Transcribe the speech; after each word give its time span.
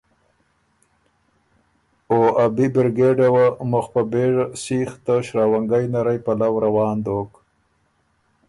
او 2.11 2.17
ا 2.43 2.45
بی 2.55 2.65
بِرګېډه 2.73 3.27
وه 3.33 3.45
مُخ 3.71 3.85
په 3.93 4.01
بېژه 4.11 4.45
سېخ 4.63 4.91
ته 5.05 5.15
شراونګئ 5.25 5.85
نرئ 5.93 6.19
پلؤ 6.25 6.55
روان 6.65 6.97
دوک، 7.05 7.31